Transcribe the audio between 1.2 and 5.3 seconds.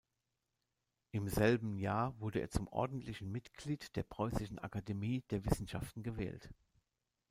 selben Jahr wurde er zum ordentlichen Mitglied der Preußischen Akademie